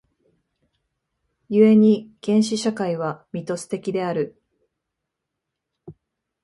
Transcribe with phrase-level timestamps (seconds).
[1.47, 4.41] 故に原始社会はミトス的である。